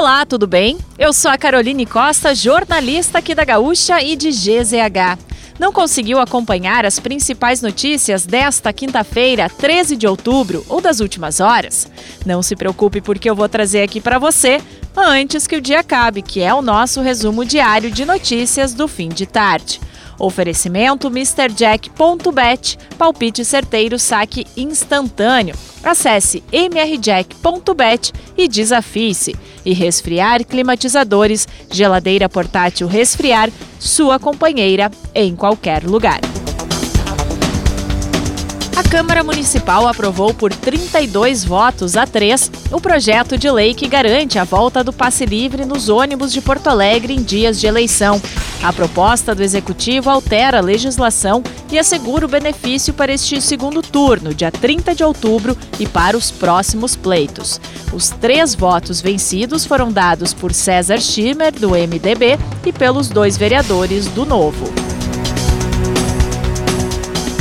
Olá, 0.00 0.24
tudo 0.24 0.46
bem? 0.46 0.78
Eu 0.98 1.12
sou 1.12 1.30
a 1.30 1.36
Caroline 1.36 1.84
Costa, 1.84 2.34
jornalista 2.34 3.18
aqui 3.18 3.34
da 3.34 3.44
Gaúcha 3.44 4.02
e 4.02 4.16
de 4.16 4.30
GZH. 4.30 5.18
Não 5.58 5.74
conseguiu 5.74 6.18
acompanhar 6.18 6.86
as 6.86 6.98
principais 6.98 7.60
notícias 7.60 8.24
desta 8.24 8.72
quinta-feira, 8.72 9.50
13 9.50 9.96
de 9.96 10.06
outubro, 10.06 10.64
ou 10.70 10.80
das 10.80 11.00
últimas 11.00 11.38
horas? 11.38 11.86
Não 12.24 12.42
se 12.42 12.56
preocupe, 12.56 13.02
porque 13.02 13.28
eu 13.28 13.36
vou 13.36 13.46
trazer 13.46 13.82
aqui 13.82 14.00
para 14.00 14.18
você 14.18 14.62
antes 14.96 15.46
que 15.46 15.56
o 15.56 15.60
dia 15.60 15.80
acabe, 15.80 16.22
que 16.22 16.40
é 16.40 16.54
o 16.54 16.62
nosso 16.62 17.02
resumo 17.02 17.44
diário 17.44 17.90
de 17.90 18.06
notícias 18.06 18.72
do 18.72 18.88
fim 18.88 19.10
de 19.10 19.26
tarde. 19.26 19.78
Oferecimento 20.20 21.10
MrJack.bet, 21.10 22.78
palpite 22.98 23.42
certeiro, 23.42 23.98
saque 23.98 24.46
instantâneo. 24.54 25.54
Acesse 25.82 26.44
mrjack.bet 26.52 28.12
e 28.36 28.46
desafie-se. 28.46 29.34
E 29.64 29.72
resfriar 29.72 30.44
climatizadores, 30.44 31.48
geladeira 31.70 32.28
portátil 32.28 32.86
resfriar, 32.86 33.50
sua 33.78 34.18
companheira 34.18 34.90
em 35.14 35.34
qualquer 35.34 35.84
lugar. 35.84 36.20
A 38.80 38.82
Câmara 38.82 39.22
Municipal 39.22 39.86
aprovou 39.86 40.32
por 40.32 40.54
32 40.54 41.44
votos 41.44 41.98
a 41.98 42.06
3 42.06 42.50
o 42.72 42.80
projeto 42.80 43.36
de 43.36 43.50
lei 43.50 43.74
que 43.74 43.86
garante 43.86 44.38
a 44.38 44.44
volta 44.44 44.82
do 44.82 44.90
passe 44.90 45.26
livre 45.26 45.66
nos 45.66 45.90
ônibus 45.90 46.32
de 46.32 46.40
Porto 46.40 46.68
Alegre 46.68 47.12
em 47.12 47.22
dias 47.22 47.60
de 47.60 47.66
eleição. 47.66 48.18
A 48.62 48.72
proposta 48.72 49.34
do 49.34 49.42
Executivo 49.42 50.08
altera 50.08 50.58
a 50.58 50.62
legislação 50.62 51.44
e 51.70 51.78
assegura 51.78 52.24
o 52.24 52.28
benefício 52.28 52.94
para 52.94 53.12
este 53.12 53.38
segundo 53.42 53.82
turno, 53.82 54.32
dia 54.32 54.50
30 54.50 54.94
de 54.94 55.04
outubro, 55.04 55.54
e 55.78 55.86
para 55.86 56.16
os 56.16 56.30
próximos 56.30 56.96
pleitos. 56.96 57.60
Os 57.92 58.08
três 58.08 58.54
votos 58.54 59.02
vencidos 59.02 59.66
foram 59.66 59.92
dados 59.92 60.32
por 60.32 60.54
César 60.54 61.02
Schirmer, 61.02 61.52
do 61.52 61.72
MDB, 61.72 62.38
e 62.64 62.72
pelos 62.72 63.10
dois 63.10 63.36
vereadores 63.36 64.06
do 64.06 64.24
Novo. 64.24 64.89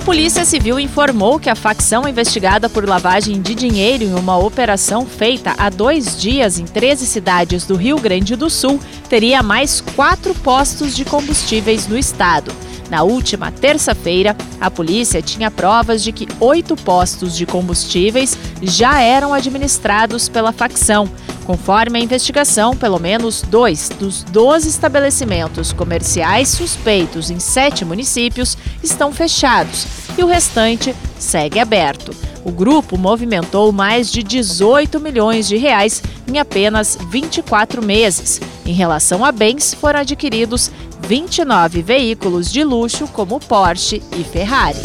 A 0.00 0.02
Polícia 0.02 0.46
Civil 0.46 0.80
informou 0.80 1.38
que 1.38 1.50
a 1.50 1.54
facção 1.54 2.08
investigada 2.08 2.70
por 2.70 2.88
lavagem 2.88 3.38
de 3.42 3.54
dinheiro 3.54 4.02
em 4.02 4.14
uma 4.14 4.38
operação 4.38 5.04
feita 5.04 5.54
há 5.58 5.68
dois 5.68 6.18
dias 6.18 6.58
em 6.58 6.64
13 6.64 7.04
cidades 7.04 7.66
do 7.66 7.76
Rio 7.76 8.00
Grande 8.00 8.34
do 8.34 8.48
Sul 8.48 8.80
teria 9.10 9.42
mais 9.42 9.82
quatro 9.82 10.34
postos 10.36 10.96
de 10.96 11.04
combustíveis 11.04 11.86
no 11.86 11.98
estado. 11.98 12.50
Na 12.88 13.02
última 13.02 13.52
terça-feira, 13.52 14.34
a 14.58 14.70
polícia 14.70 15.20
tinha 15.20 15.50
provas 15.50 16.02
de 16.02 16.12
que 16.12 16.26
oito 16.40 16.76
postos 16.76 17.36
de 17.36 17.44
combustíveis 17.44 18.38
já 18.62 19.02
eram 19.02 19.34
administrados 19.34 20.30
pela 20.30 20.50
facção. 20.50 21.10
Conforme 21.50 21.98
a 21.98 22.02
investigação, 22.02 22.76
pelo 22.76 23.00
menos 23.00 23.42
dois 23.42 23.88
dos 23.88 24.22
12 24.22 24.68
estabelecimentos 24.68 25.72
comerciais 25.72 26.48
suspeitos 26.50 27.28
em 27.28 27.40
sete 27.40 27.84
municípios 27.84 28.56
estão 28.84 29.12
fechados 29.12 29.84
e 30.16 30.22
o 30.22 30.28
restante 30.28 30.94
segue 31.18 31.58
aberto. 31.58 32.14
O 32.44 32.52
grupo 32.52 32.96
movimentou 32.96 33.72
mais 33.72 34.12
de 34.12 34.22
18 34.22 35.00
milhões 35.00 35.48
de 35.48 35.56
reais 35.56 36.00
em 36.28 36.38
apenas 36.38 36.96
24 37.10 37.82
meses. 37.84 38.40
Em 38.64 38.72
relação 38.72 39.24
a 39.24 39.32
bens, 39.32 39.74
foram 39.74 39.98
adquiridos 39.98 40.70
29 41.00 41.82
veículos 41.82 42.52
de 42.52 42.62
luxo 42.62 43.08
como 43.08 43.40
Porsche 43.40 44.00
e 44.16 44.22
Ferrari. 44.22 44.78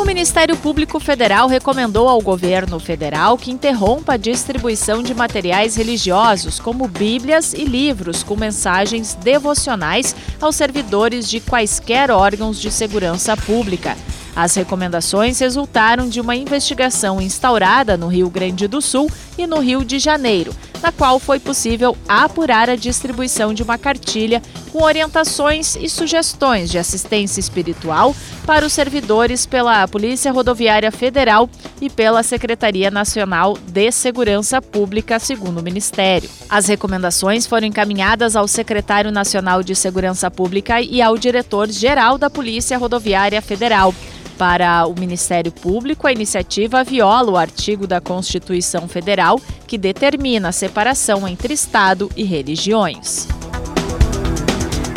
O 0.00 0.04
Ministério 0.06 0.56
Público 0.56 0.98
Federal 0.98 1.46
recomendou 1.46 2.08
ao 2.08 2.22
governo 2.22 2.80
federal 2.80 3.36
que 3.36 3.50
interrompa 3.50 4.14
a 4.14 4.16
distribuição 4.16 5.02
de 5.02 5.14
materiais 5.14 5.76
religiosos, 5.76 6.58
como 6.58 6.88
Bíblias 6.88 7.52
e 7.52 7.64
livros 7.64 8.22
com 8.22 8.34
mensagens 8.34 9.12
devocionais 9.12 10.16
aos 10.40 10.56
servidores 10.56 11.28
de 11.28 11.38
quaisquer 11.38 12.10
órgãos 12.10 12.58
de 12.58 12.70
segurança 12.70 13.36
pública. 13.36 13.94
As 14.34 14.54
recomendações 14.54 15.38
resultaram 15.38 16.08
de 16.08 16.18
uma 16.18 16.34
investigação 16.34 17.20
instaurada 17.20 17.94
no 17.98 18.08
Rio 18.08 18.30
Grande 18.30 18.66
do 18.66 18.80
Sul 18.80 19.10
e 19.36 19.46
no 19.46 19.58
Rio 19.58 19.84
de 19.84 19.98
Janeiro, 19.98 20.54
na 20.82 20.90
qual 20.90 21.18
foi 21.18 21.38
possível 21.38 21.94
apurar 22.08 22.70
a 22.70 22.74
distribuição 22.76 23.52
de 23.52 23.62
uma 23.62 23.76
cartilha 23.76 24.40
com 24.72 24.82
orientações 24.82 25.76
e 25.76 25.88
sugestões 25.88 26.70
de 26.70 26.78
assistência 26.78 27.40
espiritual 27.40 28.14
para 28.46 28.64
os 28.64 28.72
servidores 28.72 29.46
pela 29.46 29.86
Polícia 29.88 30.32
Rodoviária 30.32 30.90
Federal 30.90 31.48
e 31.80 31.90
pela 31.90 32.22
Secretaria 32.22 32.90
Nacional 32.90 33.56
de 33.58 33.90
Segurança 33.90 34.60
Pública, 34.62 35.18
segundo 35.18 35.60
o 35.60 35.62
Ministério. 35.62 36.30
As 36.48 36.66
recomendações 36.66 37.46
foram 37.46 37.66
encaminhadas 37.66 38.36
ao 38.36 38.46
Secretário 38.48 39.10
Nacional 39.10 39.62
de 39.62 39.74
Segurança 39.74 40.30
Pública 40.30 40.80
e 40.80 41.02
ao 41.02 41.16
Diretor-Geral 41.16 42.18
da 42.18 42.30
Polícia 42.30 42.78
Rodoviária 42.78 43.40
Federal. 43.42 43.94
Para 44.38 44.86
o 44.86 44.98
Ministério 44.98 45.52
Público, 45.52 46.06
a 46.06 46.12
iniciativa 46.12 46.82
viola 46.82 47.30
o 47.30 47.36
artigo 47.36 47.86
da 47.86 48.00
Constituição 48.00 48.88
Federal 48.88 49.38
que 49.66 49.76
determina 49.76 50.48
a 50.48 50.52
separação 50.52 51.28
entre 51.28 51.52
Estado 51.52 52.10
e 52.16 52.24
religiões. 52.24 53.28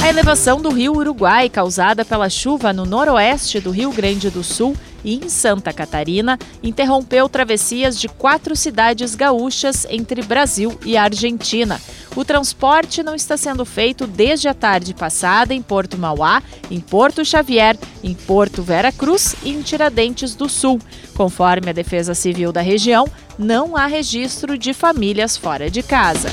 A 0.03 0.09
elevação 0.09 0.61
do 0.61 0.69
rio 0.69 0.97
Uruguai, 0.97 1.47
causada 1.47 2.03
pela 2.03 2.29
chuva 2.29 2.73
no 2.73 2.85
noroeste 2.85 3.61
do 3.61 3.71
Rio 3.71 3.89
Grande 3.89 4.29
do 4.29 4.43
Sul, 4.43 4.75
e 5.01 5.15
em 5.15 5.29
Santa 5.29 5.71
Catarina 5.71 6.37
interrompeu 6.61 7.29
travessias 7.29 7.97
de 7.97 8.09
quatro 8.09 8.53
cidades 8.53 9.15
gaúchas 9.15 9.87
entre 9.89 10.21
Brasil 10.21 10.77
e 10.85 10.97
Argentina. 10.97 11.79
O 12.17 12.25
transporte 12.25 13.01
não 13.01 13.15
está 13.15 13.37
sendo 13.37 13.63
feito 13.63 14.05
desde 14.05 14.49
a 14.49 14.53
tarde 14.53 14.93
passada 14.93 15.53
em 15.53 15.61
Porto 15.61 15.97
Mauá, 15.97 16.43
em 16.69 16.81
Porto 16.81 17.23
Xavier, 17.23 17.77
em 18.03 18.13
Porto 18.13 18.61
Vera 18.61 18.91
Cruz 18.91 19.37
e 19.41 19.51
em 19.51 19.61
Tiradentes 19.61 20.35
do 20.35 20.49
Sul. 20.49 20.81
Conforme 21.15 21.69
a 21.69 21.73
Defesa 21.73 22.13
Civil 22.13 22.51
da 22.51 22.61
região, 22.61 23.07
não 23.39 23.77
há 23.77 23.85
registro 23.85 24.57
de 24.57 24.73
famílias 24.73 25.37
fora 25.37 25.71
de 25.71 25.81
casa. 25.81 26.29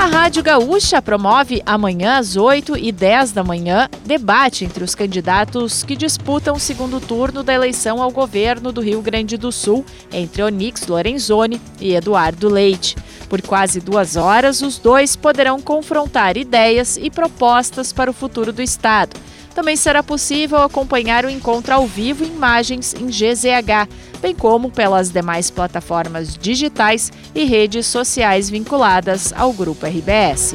A 0.00 0.06
Rádio 0.06 0.42
Gaúcha 0.42 1.02
promove 1.02 1.60
amanhã 1.66 2.16
às 2.16 2.34
8 2.34 2.74
e 2.74 2.90
10 2.90 3.32
da 3.32 3.44
manhã 3.44 3.86
debate 4.06 4.64
entre 4.64 4.82
os 4.82 4.94
candidatos 4.94 5.82
que 5.82 5.94
disputam 5.94 6.56
o 6.56 6.58
segundo 6.58 6.98
turno 6.98 7.42
da 7.42 7.52
eleição 7.52 8.02
ao 8.02 8.10
governo 8.10 8.72
do 8.72 8.80
Rio 8.80 9.02
Grande 9.02 9.36
do 9.36 9.52
Sul, 9.52 9.84
entre 10.10 10.42
Onix 10.42 10.86
Lorenzoni 10.86 11.60
e 11.78 11.94
Eduardo 11.94 12.48
Leite. 12.48 12.96
Por 13.28 13.42
quase 13.42 13.78
duas 13.78 14.16
horas, 14.16 14.62
os 14.62 14.78
dois 14.78 15.16
poderão 15.16 15.60
confrontar 15.60 16.38
ideias 16.38 16.96
e 16.96 17.10
propostas 17.10 17.92
para 17.92 18.10
o 18.10 18.14
futuro 18.14 18.54
do 18.54 18.62
Estado. 18.62 19.20
Também 19.60 19.76
será 19.76 20.02
possível 20.02 20.56
acompanhar 20.62 21.26
o 21.26 21.28
encontro 21.28 21.74
ao 21.74 21.86
vivo 21.86 22.24
em 22.24 22.28
imagens 22.28 22.94
em 22.94 23.08
GZH, 23.08 23.92
bem 24.18 24.34
como 24.34 24.70
pelas 24.70 25.10
demais 25.10 25.50
plataformas 25.50 26.34
digitais 26.34 27.12
e 27.34 27.44
redes 27.44 27.84
sociais 27.86 28.48
vinculadas 28.48 29.34
ao 29.34 29.52
Grupo 29.52 29.84
RBS. 29.84 30.54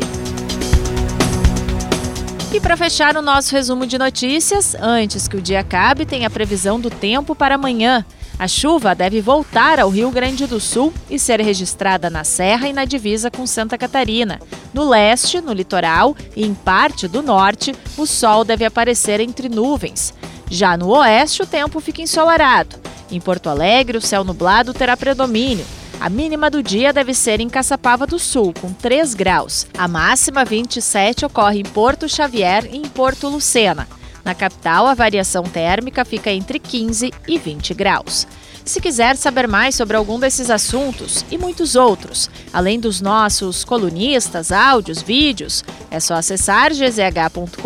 E 2.56 2.62
para 2.62 2.78
fechar 2.78 3.18
o 3.18 3.22
nosso 3.22 3.52
resumo 3.52 3.86
de 3.86 3.98
notícias, 3.98 4.78
antes 4.80 5.28
que 5.28 5.36
o 5.36 5.42
dia 5.42 5.60
acabe, 5.60 6.06
tem 6.06 6.26
a 6.26 6.30
previsão 6.30 6.80
do 6.80 6.90
tempo 6.90 7.36
para 7.36 7.56
amanhã. 7.56 8.06
A 8.40 8.48
chuva 8.48 8.96
deve 8.96 9.20
voltar 9.20 9.78
ao 9.78 9.90
Rio 9.90 10.10
Grande 10.10 10.48
do 10.48 10.58
Sul 10.58 10.94
e 11.10 11.20
ser 11.20 11.42
registrada 11.42 12.10
na 12.10 12.24
Serra 12.24 12.70
e 12.70 12.72
na 12.72 12.86
divisa 12.86 13.30
com 13.30 13.46
Santa 13.46 13.78
Catarina. 13.78 14.40
No 14.74 14.88
leste, 14.88 15.42
no 15.42 15.52
litoral 15.52 16.16
e 16.34 16.46
em 16.46 16.54
parte 16.54 17.10
do 17.10 17.22
norte, 17.22 17.76
o 17.98 18.06
sol 18.06 18.46
deve 18.46 18.64
aparecer 18.64 19.20
entre 19.20 19.50
nuvens. 19.50 20.14
Já 20.50 20.78
no 20.78 20.92
oeste, 20.98 21.42
o 21.42 21.46
tempo 21.46 21.82
fica 21.82 22.02
ensolarado. 22.02 22.78
Em 23.12 23.20
Porto 23.20 23.50
Alegre, 23.50 23.98
o 23.98 24.02
céu 24.02 24.24
nublado 24.24 24.74
terá 24.74 24.96
predomínio. 24.96 25.66
A 26.06 26.10
mínima 26.10 26.52
do 26.52 26.62
dia 26.62 26.94
deve 26.94 27.16
ser 27.16 27.40
em 27.40 27.50
Caçapava 27.50 28.06
do 28.06 28.20
Sul, 28.20 28.54
com 28.62 28.72
3 28.72 29.16
graus. 29.16 29.66
A 29.76 29.88
máxima 29.88 30.46
27 30.46 31.26
ocorre 31.26 31.60
em 31.60 31.64
Porto 31.64 32.08
Xavier 32.08 32.70
e 32.72 32.78
em 32.78 32.84
Porto 32.84 33.28
Lucena. 33.28 33.88
Na 34.24 34.36
capital, 34.36 34.86
a 34.86 34.94
variação 34.94 35.42
térmica 35.42 36.06
fica 36.06 36.30
entre 36.30 36.60
15 36.60 37.12
e 37.28 37.40
20 37.40 37.74
graus. 37.74 38.28
Se 38.64 38.80
quiser 38.80 39.16
saber 39.16 39.48
mais 39.48 39.74
sobre 39.74 39.98
algum 39.98 40.20
desses 40.20 40.52
assuntos 40.52 41.26
e 41.32 41.40
muitos 41.40 41.76
outros, 41.76 42.30
além 42.54 42.80
dos 42.80 43.02
nossos 43.02 43.64
colunistas, 43.64 44.52
áudios, 44.52 45.02
vídeos, 45.02 45.66
é 45.90 46.00
só 46.00 46.14
acessar 46.14 46.72
gzh.com.br 46.72 47.60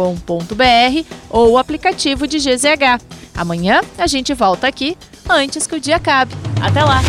ou 1.30 1.51
o 1.51 1.57
aplicativo 1.57 2.25
de 2.25 2.38
GZH. 2.38 3.03
Amanhã 3.35 3.81
a 3.97 4.07
gente 4.07 4.33
volta 4.33 4.65
aqui 4.65 4.97
antes 5.30 5.68
que 5.68 5.75
o 5.75 5.81
dia 5.81 5.97
acabe. 5.97 6.33
Até 6.62 6.81
lá! 6.81 7.01